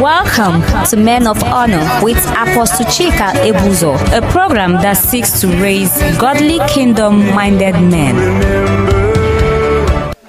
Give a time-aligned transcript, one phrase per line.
[0.00, 5.96] Welcome to Men of Honor with Apostle Chika Ebuzor, a program that seeks to raise
[6.18, 8.14] godly kingdom minded men.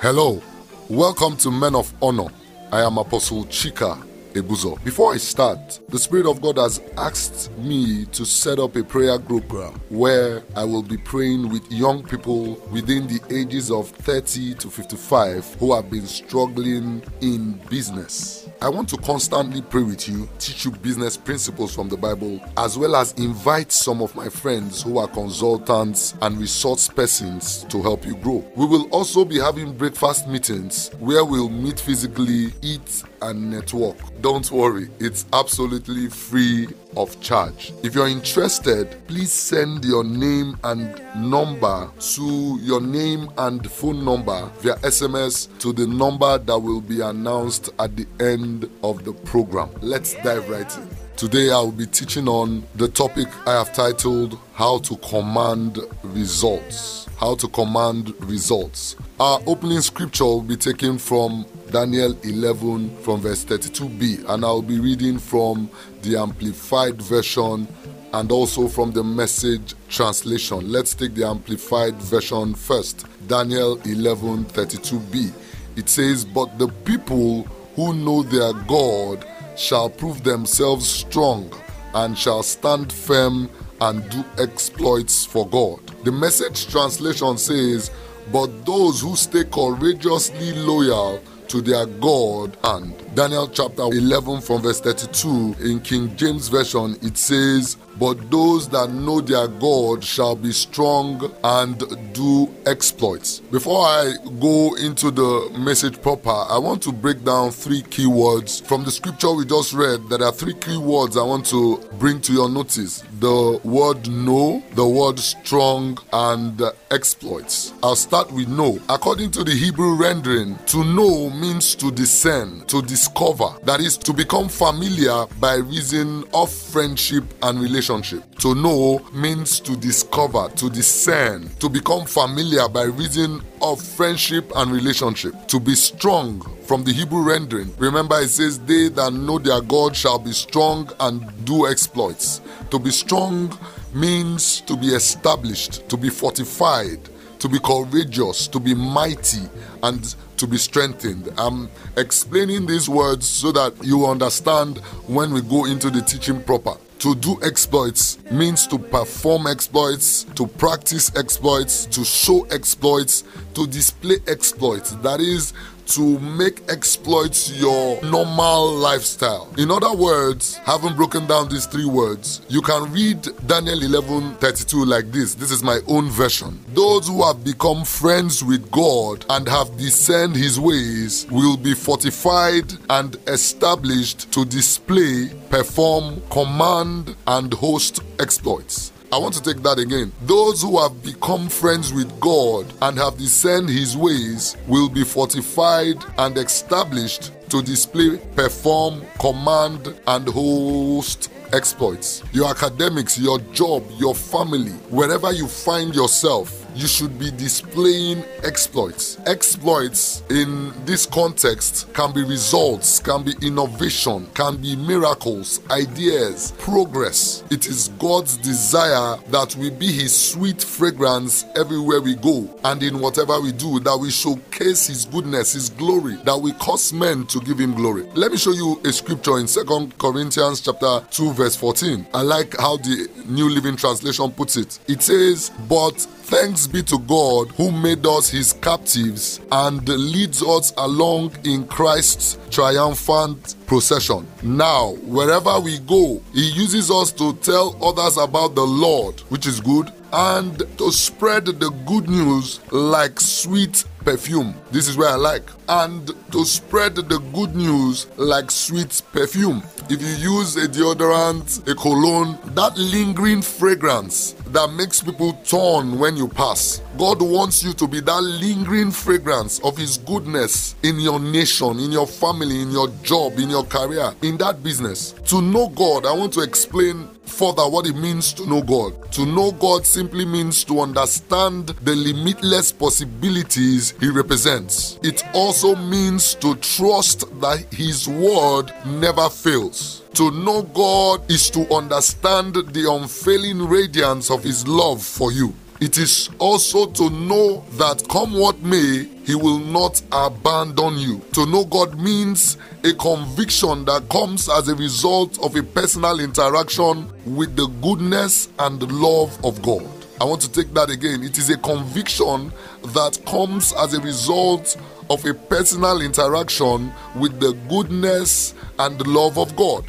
[0.02, 0.42] Hello,
[0.90, 2.28] welcome to Men of Honor.
[2.72, 4.02] I am Apostle Chika
[4.42, 4.84] Ebuzor.
[4.84, 9.18] Before I start, the Spirit of God has asked me to set up a prayer
[9.18, 14.56] group uh, where I will be praying with young people within the ages of 30
[14.56, 18.47] to 55 who have been struggling in business.
[18.60, 22.76] I want to constantly pray with you, teach you business principles from the Bible, as
[22.76, 28.04] well as invite some of my friends who are consultants and resource persons to help
[28.04, 28.44] you grow.
[28.56, 33.98] We will also be having breakfast meetings where we'll meet physically, eat, and network.
[34.22, 37.72] Don't worry, it's absolutely free of charge.
[37.84, 44.50] If you're interested, please send your name and number to your name and phone number
[44.60, 49.70] via SMS to the number that will be announced at the end of the program.
[49.82, 50.90] Let's dive right in.
[51.18, 57.08] Today, I will be teaching on the topic I have titled How to Command Results.
[57.18, 58.96] How to Command Results.
[59.20, 64.80] Our opening scripture will be taken from Daniel 11 from verse 32b, and I'll be
[64.80, 65.72] reading from
[66.08, 67.68] the Amplified Version
[68.14, 70.72] and also from the Message Translation.
[70.72, 73.06] Let's take the Amplified Version first.
[73.28, 75.34] Daniel 11 32b.
[75.76, 77.44] It says, But the people
[77.76, 81.52] who know their God shall prove themselves strong
[81.94, 83.50] and shall stand firm
[83.82, 85.80] and do exploits for God.
[86.06, 87.92] The message translation says,
[88.32, 92.58] But those who stay courageously loyal to their God.
[92.64, 98.70] And Daniel chapter 11 from verse 32 in King James Version it says but those
[98.70, 103.40] that know their God shall be strong and do exploits.
[103.40, 108.84] Before I go into the message proper, I want to break down three keywords from
[108.84, 110.08] the scripture we just read.
[110.10, 114.88] There are three keywords I want to bring to your notice the word know, the
[114.88, 117.74] word strong, and exploits.
[117.82, 118.80] I'll start with know.
[118.90, 124.14] According to the Hebrew rendering, to know means to discern, to discover, that is, to
[124.14, 128.36] become familiar by reason of friendship and relationship relationship.
[128.40, 134.72] To know means to discover, to discern, to become familiar by reason of friendship and
[134.72, 135.48] relationship.
[135.48, 137.74] To be strong from the Hebrew rendering.
[137.78, 142.42] Remember, it says, They that know their God shall be strong and do exploits.
[142.72, 143.58] To be strong
[143.94, 147.00] means to be established, to be fortified,
[147.40, 149.44] to be courageous, to be mighty,
[149.84, 151.30] and to be strengthened.
[151.38, 156.76] I'm explaining these words so that you understand when we go into the teaching proper.
[157.00, 164.18] To do exploits means to perform exploits, to practice exploits, to show exploits, to display
[164.28, 164.92] exploits.
[165.04, 165.54] That is,
[165.88, 169.52] to make exploits your normal lifestyle.
[169.58, 174.86] In other words, having broken down these three words, you can read Daniel 11 32
[174.86, 175.36] like this.
[175.36, 176.60] This is my own version.
[176.74, 182.72] Those who have become friends with God and have discerned his ways will be fortified
[182.90, 188.92] and established to display, perform, command, and host exploits.
[189.10, 190.12] I want to take that again.
[190.24, 196.04] Those who have become friends with God and have discerned his ways will be fortified
[196.18, 202.22] and established to display, perform, command, and host exploits.
[202.34, 209.18] Your academics, your job, your family, wherever you find yourself, you should be displaying exploits.
[209.26, 217.44] Exploits in this context can be results, can be innovation, can be miracles, ideas, progress.
[217.50, 223.00] It is God's desire that we be His sweet fragrance everywhere we go and in
[223.00, 227.40] whatever we do, that we showcase His goodness, His glory, that we cause men to
[227.40, 228.04] give Him glory.
[228.14, 232.06] Let me show you a scripture in Second Corinthians chapter 2 verse 14.
[232.14, 234.78] I like how the New Living Translation puts it.
[234.88, 240.74] It says, But Thanks be to God who made us his captives and leads us
[240.76, 244.26] along in Christ's triumphant procession.
[244.42, 249.60] Now, wherever we go, he uses us to tell others about the Lord, which is
[249.60, 254.56] good, and to spread the good news like sweet perfume.
[254.72, 255.44] This is where I like.
[255.68, 259.62] And to spread the good news like sweet perfume.
[259.90, 266.16] If you use a deodorant, a cologne, that lingering fragrance that makes people turn when
[266.16, 266.82] you pass.
[266.98, 271.92] God wants you to be that lingering fragrance of His goodness in your nation, in
[271.92, 275.14] your family, in your job, in your career, in that business.
[275.28, 279.12] To know God, I want to explain further what it means to know God.
[279.14, 285.00] To know God simply means to understand the limitless possibilities He represents.
[285.04, 290.04] It also means to trust that His word never fails.
[290.14, 295.54] To know God is to understand the unfailing radiance of His love for you.
[295.80, 301.20] It is also to know that come what may, He will not abandon you.
[301.34, 307.08] To know God means a conviction that comes as a result of a personal interaction
[307.26, 309.86] with the goodness and love of God.
[310.20, 311.22] I want to take that again.
[311.22, 312.52] It is a conviction
[312.96, 314.76] that comes as a result
[315.12, 319.86] of a personal interaction with the goodness and the love of God.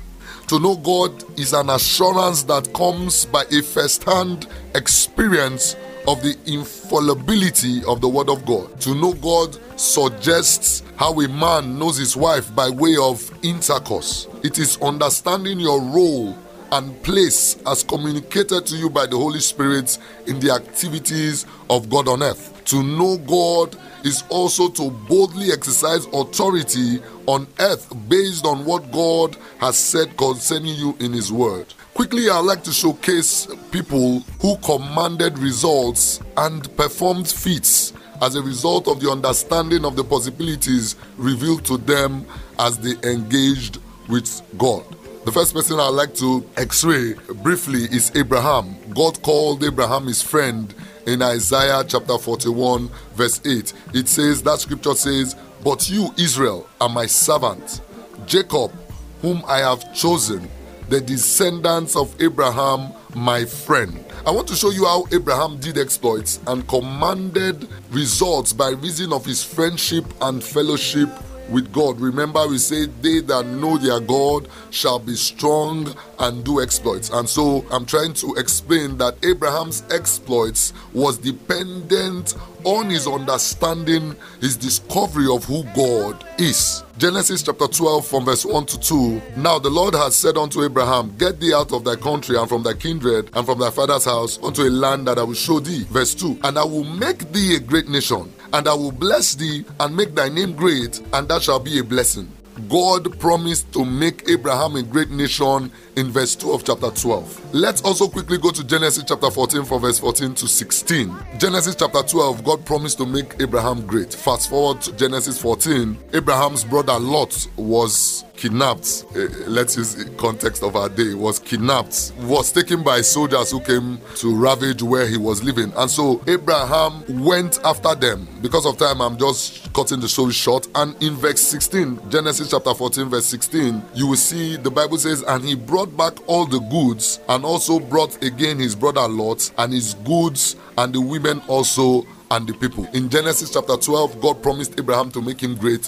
[0.49, 6.35] To know God is an assurance that comes by a first hand experience of the
[6.47, 8.81] infallibility of the Word of God.
[8.81, 14.27] To know God suggests how a man knows his wife by way of intercourse.
[14.43, 16.35] It is understanding your role
[16.73, 22.09] and place as communicated to you by the Holy Spirit in the activities of God
[22.09, 22.58] on earth.
[22.69, 29.39] To know God is also to boldly exercise authority on earth based on what God
[29.59, 31.73] has said concerning you in His Word.
[31.95, 38.87] Quickly, I'd like to showcase people who commanded results and performed feats as a result
[38.87, 42.27] of the understanding of the possibilities revealed to them
[42.59, 43.79] as they engaged
[44.11, 44.85] with God.
[45.29, 48.75] The first person I'd like to x ray briefly is Abraham.
[48.95, 50.75] God called Abraham his friend
[51.07, 53.75] in Isaiah chapter 41, verse 8.
[53.93, 57.83] It says, that scripture says, But you, Israel, are my servant,
[58.25, 58.73] Jacob,
[59.21, 60.49] whom I have chosen,
[60.89, 64.03] the descendants of Abraham, my friend.
[64.25, 69.27] I want to show you how Abraham did exploits and commanded results by reason of
[69.27, 71.11] his friendship and fellowship
[71.49, 72.01] with God.
[72.01, 77.11] Remember, we say, They that know their God shall be strong and do exploits.
[77.11, 82.35] And so I'm trying to explain that Abraham's exploits was dependent
[82.65, 86.83] on his understanding, his discovery of who God is.
[86.99, 89.23] Genesis chapter 12, from verse 1 to 2.
[89.37, 92.65] Now the Lord has said unto Abraham, Get thee out of thy country and from
[92.65, 95.85] thy kindred and from thy father's house unto a land that I will show thee.
[95.85, 96.41] Verse 2.
[96.43, 100.15] And I will make thee a great nation, and I will bless thee and make
[100.15, 102.31] thy name great, and that shall be a blessing.
[102.69, 107.48] God promised to make Abraham a great nation in verse 2 of chapter 12.
[107.53, 111.17] Let's also quickly go to Genesis chapter 14 from verse 14 to 16.
[111.39, 114.13] Genesis chapter 12, God promised to make Abraham great.
[114.13, 119.05] Fast forward to Genesis 14, Abraham's brother Lot was kidnapped.
[119.15, 121.15] Uh, let's use context of our day.
[121.15, 122.13] Was kidnapped.
[122.21, 125.73] Was taken by soldiers who came to ravage where he was living.
[125.77, 128.29] And so Abraham went after them.
[128.41, 130.69] Because of time, I'm just cutting the story short.
[130.75, 135.23] And in verse 16, Genesis chapter 14, verse 16, you will see the Bible says,
[135.23, 139.73] And he brought back all the goods, and also brought again his brother Lot, and
[139.73, 142.87] his goods, and the women also, and the people.
[142.93, 145.87] In Genesis chapter 12, God promised Abraham to make him great.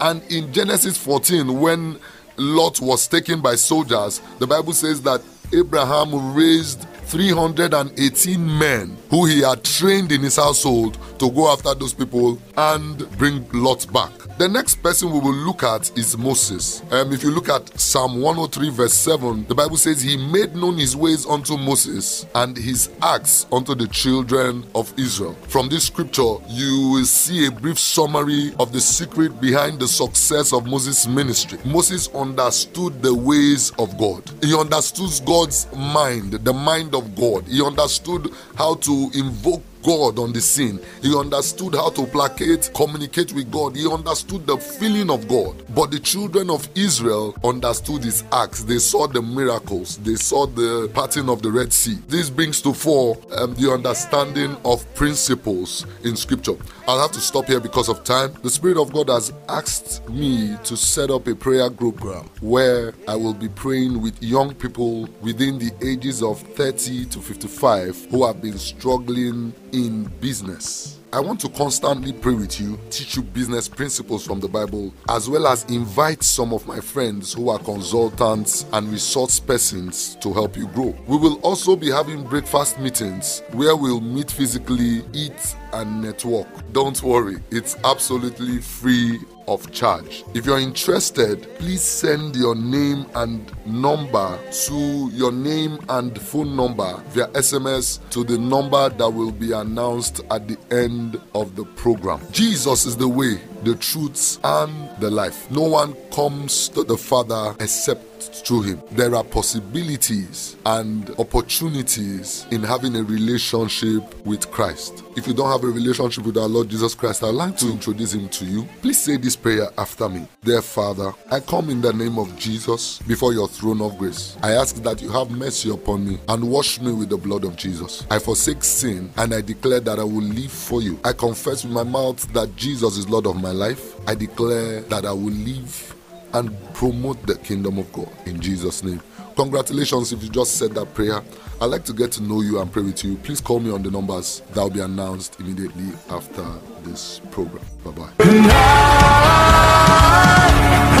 [0.00, 1.98] And in Genesis 14, when
[2.36, 5.20] Lot was taken by soldiers, the Bible says that
[5.52, 11.94] Abraham raised 318 men who he had trained in his household to go after those
[11.94, 14.12] people and bring Lot back.
[14.38, 16.80] The next person we will look at is Moses.
[16.92, 20.78] Um, if you look at Psalm 103, verse 7, the Bible says, He made known
[20.78, 25.34] his ways unto Moses and his acts unto the children of Israel.
[25.48, 30.52] From this scripture, you will see a brief summary of the secret behind the success
[30.52, 31.58] of Moses' ministry.
[31.64, 37.44] Moses understood the ways of God, he understood God's mind, the mind of God.
[37.48, 40.78] He understood how to invoke God on the scene.
[41.00, 43.74] He understood how to placate, communicate with God.
[43.74, 45.64] He understood the feeling of God.
[45.74, 48.64] But the children of Israel understood his acts.
[48.64, 49.96] They saw the miracles.
[49.96, 51.96] They saw the parting of the Red Sea.
[52.06, 56.56] This brings to fore um, the understanding of principles in Scripture.
[56.86, 58.34] I'll have to stop here because of time.
[58.42, 63.16] The Spirit of God has asked me to set up a prayer program where I
[63.16, 68.42] will be praying with young people within the ages of 30 to 55 who have
[68.42, 69.77] been struggling in
[70.20, 70.98] business.
[71.10, 75.28] I want to constantly pray with you, teach you business principles from the Bible, as
[75.28, 80.56] well as invite some of my friends who are consultants and resource persons to help
[80.56, 80.94] you grow.
[81.06, 86.48] We will also be having breakfast meetings where we'll meet physically, eat, and network.
[86.72, 89.18] Don't worry, it's absolutely free
[89.48, 90.22] of charge.
[90.34, 97.02] If you're interested, please send your name and number to your name and phone number
[97.08, 102.20] via SMS to the number that will be announced at the end of the program.
[102.30, 105.50] Jesus is the way the truth, and the life.
[105.50, 108.82] No one comes to the Father except through him.
[108.92, 115.04] There are possibilities and opportunities in having a relationship with Christ.
[115.16, 118.14] If you don't have a relationship with our Lord Jesus Christ, I'd like to introduce
[118.14, 118.68] him to you.
[118.82, 120.26] Please say this prayer after me.
[120.42, 124.36] Dear Father, I come in the name of Jesus before your throne of grace.
[124.42, 127.56] I ask that you have mercy upon me and wash me with the blood of
[127.56, 128.06] Jesus.
[128.10, 130.98] I forsake sin and I declare that I will live for you.
[131.04, 133.96] I confess with my mouth that Jesus is Lord of my life.
[134.06, 135.94] I declare that I will live
[136.34, 139.00] and promote the kingdom of God in Jesus' name.
[139.38, 141.22] Congratulations if you just said that prayer.
[141.60, 143.14] I'd like to get to know you and pray with you.
[143.18, 146.44] Please call me on the numbers that will be announced immediately after
[146.82, 147.64] this program.
[147.84, 148.10] Bye bye.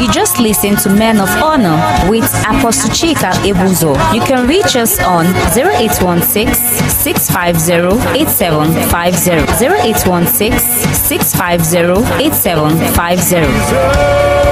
[0.00, 1.76] You just listened to Men of Honor
[2.08, 3.96] with Apostle Chika Ebuzor.
[4.14, 5.26] You can reach us on
[5.56, 9.66] 0816 650 8750.
[9.66, 14.47] 0816 650 8750.